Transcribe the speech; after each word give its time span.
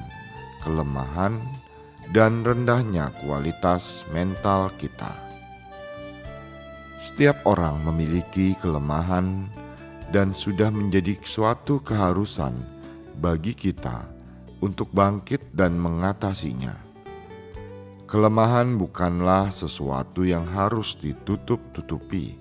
kelemahan 0.62 1.40
dan 2.12 2.44
rendahnya 2.44 3.10
kualitas 3.24 4.04
mental 4.12 4.70
kita. 4.76 5.12
Setiap 6.98 7.46
orang 7.48 7.80
memiliki 7.82 8.58
kelemahan 8.58 9.46
dan 10.10 10.32
sudah 10.34 10.68
menjadi 10.72 11.16
suatu 11.20 11.80
keharusan 11.80 12.58
bagi 13.18 13.54
kita 13.54 14.08
untuk 14.58 14.90
bangkit 14.90 15.54
dan 15.54 15.78
mengatasinya. 15.78 16.74
Kelemahan 18.08 18.80
bukanlah 18.80 19.52
sesuatu 19.52 20.24
yang 20.24 20.48
harus 20.48 20.96
ditutup-tutupi, 20.96 22.40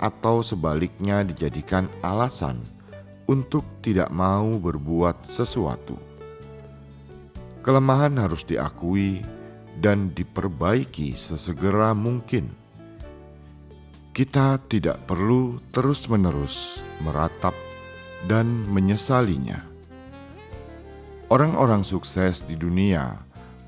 atau 0.00 0.40
sebaliknya 0.40 1.20
dijadikan 1.22 1.92
alasan 2.00 2.58
untuk 3.26 3.82
tidak 3.84 4.10
mau 4.10 4.58
berbuat 4.58 5.26
sesuatu. 5.26 5.94
Kelemahan 7.62 8.18
harus 8.18 8.42
diakui 8.42 9.22
dan 9.78 10.10
diperbaiki 10.10 11.14
sesegera 11.14 11.94
mungkin. 11.94 12.50
Kita 14.12 14.60
tidak 14.68 15.08
perlu 15.08 15.62
terus-menerus 15.72 16.84
meratap 17.00 17.56
dan 18.28 18.46
menyesalinya. 18.68 19.62
Orang-orang 21.32 21.80
sukses 21.80 22.44
di 22.44 22.60
dunia 22.60 23.16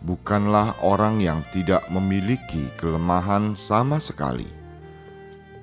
bukanlah 0.04 0.84
orang 0.84 1.24
yang 1.24 1.40
tidak 1.48 1.88
memiliki 1.88 2.68
kelemahan 2.76 3.56
sama 3.56 3.96
sekali. 4.02 4.44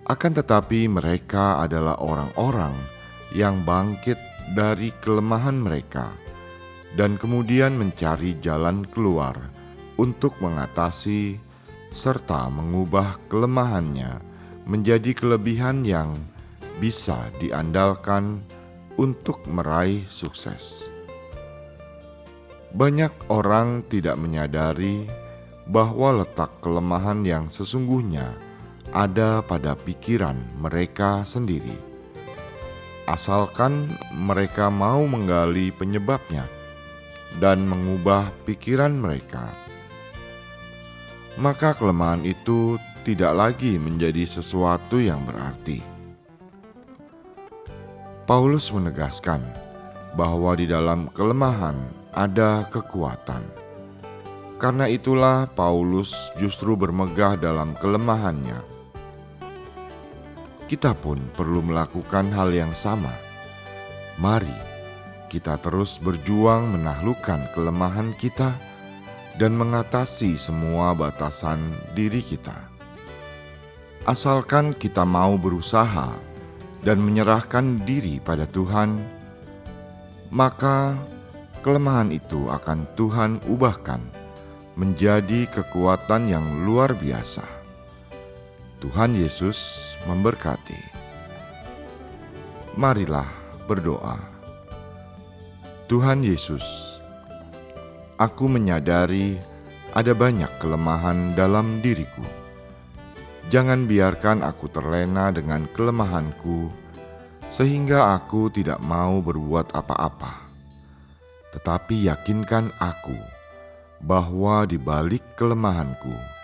Akan 0.10 0.34
tetapi, 0.34 0.90
mereka 0.90 1.62
adalah 1.62 2.02
orang-orang 2.02 2.74
yang 2.74 3.01
bangkit 3.64 4.20
dari 4.52 4.92
kelemahan 5.00 5.56
mereka 5.56 6.12
dan 7.00 7.16
kemudian 7.16 7.80
mencari 7.80 8.36
jalan 8.44 8.84
keluar 8.84 9.40
untuk 9.96 10.36
mengatasi 10.44 11.40
serta 11.92 12.52
mengubah 12.52 13.20
kelemahannya 13.32 14.20
menjadi 14.68 15.16
kelebihan 15.16 15.88
yang 15.88 16.20
bisa 16.84 17.32
diandalkan 17.40 18.44
untuk 19.00 19.44
meraih 19.48 20.04
sukses. 20.12 20.92
Banyak 22.72 23.28
orang 23.28 23.84
tidak 23.88 24.16
menyadari 24.16 25.04
bahwa 25.68 26.24
letak 26.24 26.60
kelemahan 26.64 27.24
yang 27.24 27.48
sesungguhnya 27.52 28.32
ada 28.92 29.44
pada 29.44 29.76
pikiran 29.76 30.36
mereka 30.60 31.24
sendiri 31.28 31.91
asalkan 33.10 33.90
mereka 34.14 34.70
mau 34.70 35.06
menggali 35.06 35.74
penyebabnya 35.74 36.46
dan 37.40 37.64
mengubah 37.64 38.30
pikiran 38.44 38.92
mereka. 38.92 39.50
Maka 41.40 41.74
kelemahan 41.74 42.28
itu 42.28 42.76
tidak 43.08 43.34
lagi 43.34 43.80
menjadi 43.82 44.28
sesuatu 44.28 45.00
yang 45.00 45.24
berarti. 45.26 45.82
Paulus 48.28 48.70
menegaskan 48.70 49.42
bahwa 50.14 50.54
di 50.56 50.68
dalam 50.68 51.10
kelemahan 51.12 51.76
ada 52.12 52.68
kekuatan. 52.68 53.42
Karena 54.62 54.86
itulah 54.86 55.50
Paulus 55.50 56.30
justru 56.38 56.78
bermegah 56.78 57.34
dalam 57.40 57.74
kelemahannya 57.82 58.71
kita 60.72 60.96
pun 60.96 61.20
perlu 61.36 61.60
melakukan 61.60 62.32
hal 62.32 62.56
yang 62.56 62.72
sama. 62.72 63.12
Mari 64.16 64.56
kita 65.28 65.60
terus 65.60 66.00
berjuang 66.00 66.80
menaklukkan 66.80 67.52
kelemahan 67.52 68.16
kita 68.16 68.56
dan 69.36 69.52
mengatasi 69.60 70.40
semua 70.40 70.96
batasan 70.96 71.60
diri 71.92 72.24
kita. 72.24 72.56
Asalkan 74.08 74.72
kita 74.72 75.04
mau 75.04 75.36
berusaha 75.36 76.16
dan 76.88 77.04
menyerahkan 77.04 77.84
diri 77.84 78.24
pada 78.24 78.48
Tuhan, 78.48 78.96
maka 80.32 80.96
kelemahan 81.68 82.16
itu 82.16 82.48
akan 82.48 82.88
Tuhan 82.96 83.44
ubahkan 83.44 84.00
menjadi 84.80 85.52
kekuatan 85.52 86.32
yang 86.32 86.64
luar 86.64 86.96
biasa. 86.96 87.61
Tuhan 88.82 89.14
Yesus 89.14 89.94
memberkati. 90.10 90.82
Marilah 92.74 93.30
berdoa. 93.70 94.18
Tuhan 95.86 96.26
Yesus, 96.26 96.66
aku 98.18 98.50
menyadari 98.50 99.38
ada 99.94 100.18
banyak 100.18 100.50
kelemahan 100.58 101.38
dalam 101.38 101.78
diriku. 101.86 102.26
Jangan 103.54 103.86
biarkan 103.86 104.42
aku 104.42 104.66
terlena 104.74 105.30
dengan 105.30 105.70
kelemahanku, 105.70 106.74
sehingga 107.54 108.18
aku 108.18 108.50
tidak 108.50 108.82
mau 108.82 109.22
berbuat 109.22 109.78
apa-apa. 109.78 110.42
Tetapi 111.54 112.10
yakinkan 112.10 112.74
aku 112.82 113.14
bahwa 114.02 114.66
di 114.66 114.82
balik 114.82 115.38
kelemahanku, 115.38 116.41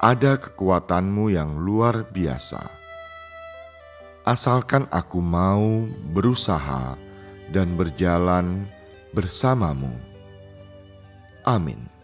ada 0.00 0.36
kekuatanmu 0.36 1.32
yang 1.32 1.56
luar 1.56 2.04
biasa. 2.12 2.60
Asalkan 4.26 4.84
aku 4.90 5.22
mau 5.22 5.86
berusaha 6.12 6.98
dan 7.54 7.78
berjalan 7.78 8.66
bersamamu. 9.14 9.94
Amin. 11.46 11.95